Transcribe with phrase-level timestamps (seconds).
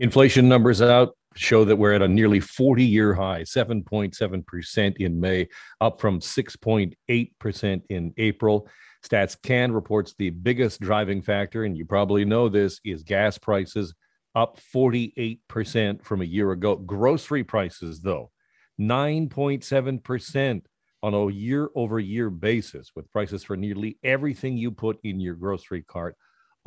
[0.00, 5.48] Inflation numbers out show that we're at a nearly 40 year high, 7.7% in May,
[5.80, 8.68] up from 6.8% in April.
[9.04, 13.94] Stats Can reports the biggest driving factor, and you probably know this, is gas prices
[14.34, 16.76] up 48% from a year ago.
[16.76, 18.30] Grocery prices, though,
[18.80, 20.62] 9.7%
[21.02, 25.34] on a year over year basis, with prices for nearly everything you put in your
[25.34, 26.16] grocery cart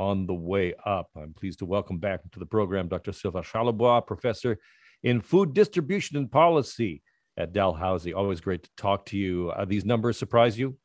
[0.01, 1.09] on the way up.
[1.15, 3.11] I'm pleased to welcome back to the program Dr.
[3.11, 4.57] Sylvain Charlebois, professor
[5.03, 7.03] in food distribution and policy
[7.37, 8.13] at Dalhousie.
[8.13, 9.51] Always great to talk to you.
[9.51, 10.75] Uh, these numbers surprise you?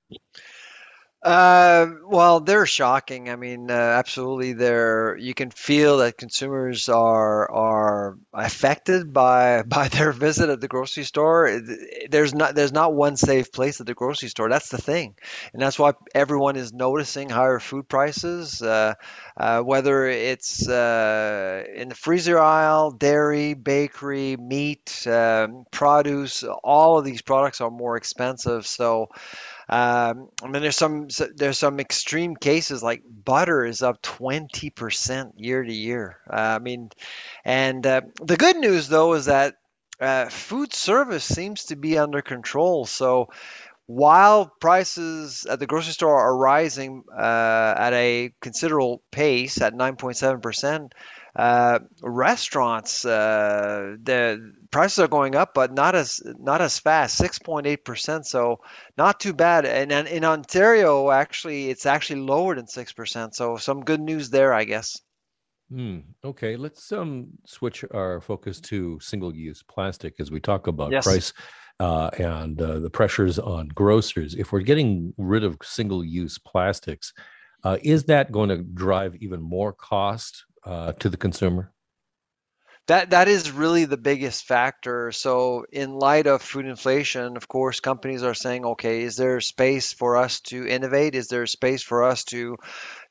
[1.27, 3.29] Uh, well, they're shocking.
[3.31, 4.53] I mean, uh, absolutely.
[4.53, 10.69] They're you can feel that consumers are are affected by by their visit at the
[10.69, 11.61] grocery store.
[12.09, 14.49] There's not there's not one safe place at the grocery store.
[14.49, 15.17] That's the thing,
[15.53, 18.63] and that's why everyone is noticing higher food prices.
[18.63, 18.95] Uh,
[19.37, 27.05] uh, whether it's uh, in the freezer aisle, dairy, bakery, meat, um, produce, all of
[27.05, 28.65] these products are more expensive.
[28.65, 29.09] So.
[29.69, 35.63] Um, I mean, there's some there's some extreme cases like butter is up 20% year
[35.63, 36.19] to year.
[36.31, 36.91] Uh, I mean,
[37.45, 39.57] and uh, the good news though is that
[40.01, 42.87] uh, food service seems to be under control.
[42.87, 43.31] So
[43.87, 50.91] while prices at the grocery store are rising uh, at a considerable pace at 9.7%,
[51.37, 57.85] uh, restaurants uh, the prices are going up, but not as not as fast, 6.8
[57.85, 58.27] percent.
[58.27, 58.61] So
[58.97, 59.67] not too bad.
[59.67, 63.35] And, and in Ontario, actually, it's actually lower than six percent.
[63.35, 64.99] So some good news there, I guess.
[65.71, 65.99] Hmm.
[66.25, 71.05] Okay, let's um switch our focus to single-use plastic as we talk about yes.
[71.05, 71.33] price
[71.81, 74.35] uh, and uh, the pressures on grocers.
[74.35, 77.13] If we're getting rid of single-use plastics,
[77.65, 81.73] uh, is that going to drive even more cost uh, to the consumer?
[82.89, 85.11] That that is really the biggest factor.
[85.11, 89.93] So, in light of food inflation, of course, companies are saying, okay, is there space
[89.93, 91.17] for us to innovate?
[91.17, 92.59] Is there space for us to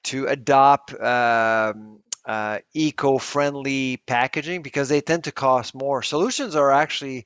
[0.05, 6.01] to adopt um, uh, eco-friendly packaging because they tend to cost more.
[6.01, 7.25] Solutions are actually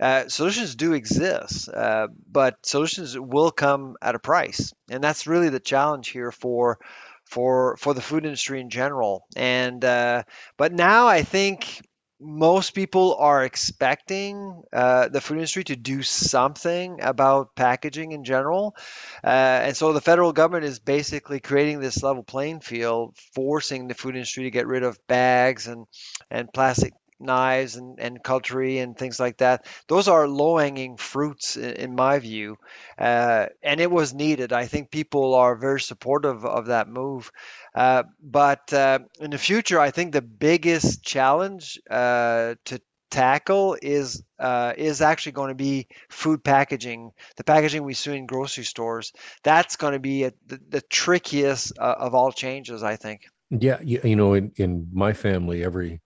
[0.00, 5.48] uh, solutions do exist, uh, but solutions will come at a price, and that's really
[5.48, 6.78] the challenge here for
[7.24, 9.26] for for the food industry in general.
[9.36, 10.22] And uh,
[10.56, 11.82] but now I think
[12.20, 18.74] most people are expecting uh, the food industry to do something about packaging in general.
[19.22, 19.28] Uh,
[19.66, 24.16] and so the federal government is basically creating this level playing field, forcing the food
[24.16, 25.86] industry to get rid of bags and,
[26.28, 29.66] and plastic knives and, and cutlery and things like that.
[29.88, 32.56] Those are low hanging fruits, in, in my view.
[32.98, 34.52] Uh, and it was needed.
[34.52, 37.30] I think people are very supportive of that move.
[37.74, 42.80] Uh, but uh, in the future, I think the biggest challenge uh, to
[43.10, 48.26] tackle is uh, is actually going to be food packaging, the packaging we see in
[48.26, 49.12] grocery stores.
[49.42, 53.22] That's going to be a, the, the, trickiest uh, of all changes, I think.
[53.50, 56.00] Yeah, you, you know, in, in my family, every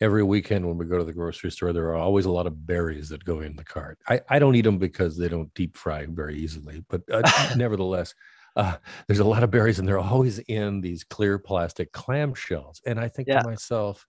[0.00, 2.66] every weekend when we go to the grocery store, there are always a lot of
[2.66, 3.98] berries that go in the cart.
[4.08, 7.22] I, I don't eat them because they don't deep fry very easily, but uh,
[7.56, 8.14] nevertheless,
[8.56, 12.80] uh, there's a lot of berries and they're always in these clear plastic clamshells.
[12.86, 13.40] And I think yeah.
[13.40, 14.06] to myself,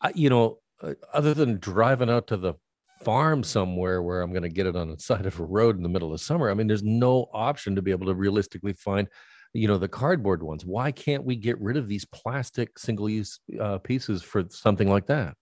[0.00, 2.54] I, you know, uh, other than driving out to the
[3.02, 5.82] farm somewhere where I'm going to get it on the side of a road in
[5.82, 9.08] the middle of summer, I mean, there's no option to be able to realistically find
[9.52, 13.40] you know the cardboard ones why can't we get rid of these plastic single use
[13.60, 15.34] uh, pieces for something like that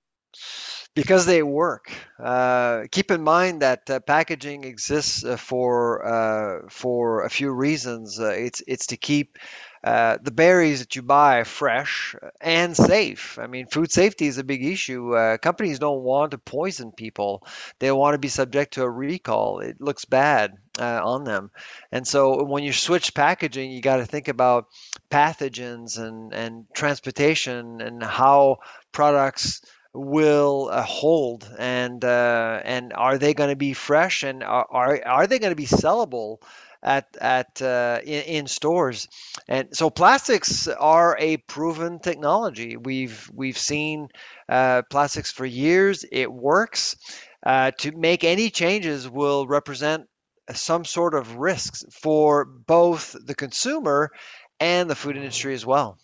[0.94, 1.92] because they work.
[2.18, 8.18] Uh, keep in mind that uh, packaging exists uh, for uh, for a few reasons.
[8.18, 9.38] Uh, it's it's to keep
[9.82, 13.38] uh, the berries that you buy fresh and safe.
[13.38, 15.14] I mean, food safety is a big issue.
[15.40, 17.46] Companies don't want to poison people.
[17.78, 19.60] They want to be subject to a recall.
[19.60, 21.50] It looks bad uh, on them.
[21.92, 24.66] And so when you switch packaging, you got to think about
[25.10, 28.58] pathogens and, and transportation and how
[28.90, 29.60] products
[29.92, 35.00] will uh, hold and uh, and are they going to be fresh and are, are,
[35.04, 36.38] are they going to be sellable
[36.82, 39.08] at at uh, in, in, stores.
[39.48, 42.76] And so plastics are a proven technology.
[42.76, 44.08] We've we've seen
[44.48, 46.04] uh, plastics for years.
[46.10, 46.96] It works.
[47.42, 50.06] Uh, to make any changes will represent
[50.52, 54.10] some sort of risks for both the consumer
[54.58, 55.98] and the food industry as well.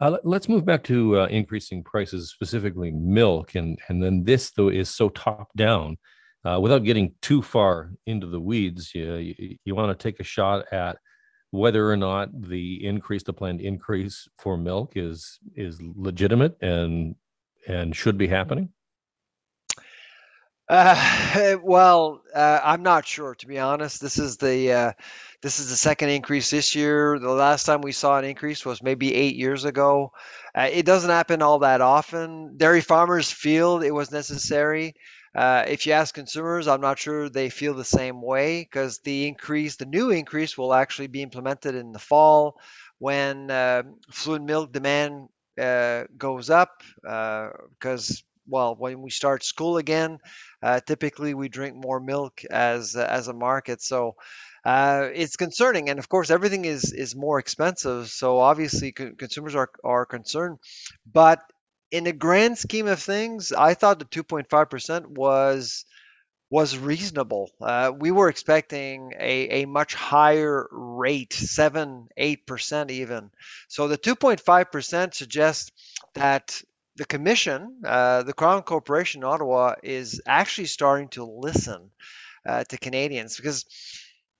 [0.00, 4.68] Uh, let's move back to uh, increasing prices, specifically milk, and and then this though
[4.68, 5.96] is so top down
[6.46, 10.24] uh, without getting too far into the weeds, you, you, you want to take a
[10.24, 10.96] shot at
[11.50, 17.16] whether or not the increase, the planned increase for milk is is legitimate and
[17.66, 18.68] and should be happening?
[20.68, 24.00] Uh, well, uh, I'm not sure to be honest.
[24.00, 24.92] This is the uh,
[25.42, 27.18] this is the second increase this year.
[27.18, 30.12] The last time we saw an increase was maybe eight years ago.
[30.54, 32.56] Uh, it doesn't happen all that often.
[32.56, 34.94] Dairy farmers feel it was necessary.
[35.34, 39.28] Uh, if you ask consumers, I'm not sure they feel the same way because the
[39.28, 42.58] increase, the new increase, will actually be implemented in the fall
[42.98, 45.28] when uh, fluid milk demand
[46.16, 50.18] goes up because well, when we start school again,
[50.62, 53.82] uh, typically we drink more milk as as a market.
[53.82, 54.16] So
[54.64, 58.08] uh, it's concerning, and of course, everything is is more expensive.
[58.08, 60.58] So obviously, co- consumers are are concerned.
[61.10, 61.40] But
[61.90, 65.84] in the grand scheme of things, I thought the 2.5% was
[66.50, 67.50] was reasonable.
[67.60, 73.30] Uh, we were expecting a, a much higher rate, seven, eight percent even.
[73.68, 75.70] So the 2.5% suggests
[76.14, 76.62] that
[76.96, 81.90] the commission, uh, the Crown Corporation Ottawa, is actually starting to listen
[82.46, 83.64] uh, to Canadians because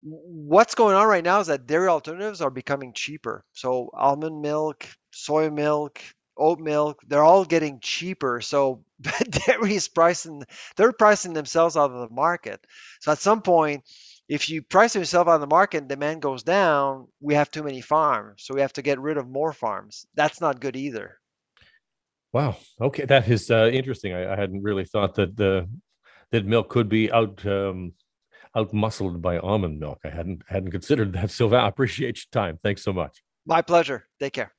[0.02, 3.44] what's going on right now is that dairy alternatives are becoming cheaper.
[3.52, 6.00] So almond milk, soy milk,
[6.36, 8.40] oat milk, they're all getting cheaper.
[8.40, 10.44] So dairy is pricing,
[10.76, 12.64] they're pricing themselves out of the market.
[13.00, 13.84] So at some point,
[14.28, 17.62] if you price yourself out of the market and demand goes down, we have too
[17.62, 18.42] many farms.
[18.44, 20.06] So we have to get rid of more farms.
[20.14, 21.18] That's not good either.
[22.36, 22.56] Wow.
[22.78, 24.12] Okay, that is uh, interesting.
[24.12, 25.66] I, I, hadn't really thought that the
[26.32, 27.94] that milk could be out um,
[28.54, 30.00] out muscled by almond milk.
[30.04, 31.30] I hadn't hadn't considered that.
[31.36, 32.58] Sylvain, I appreciate your time.
[32.62, 33.22] Thanks so much.
[33.46, 34.06] My pleasure.
[34.20, 34.55] Take care.